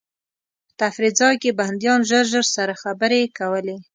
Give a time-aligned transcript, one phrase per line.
[0.67, 3.77] په تفریح ځای کې بندیان ژر ژر سره خبرې کولې.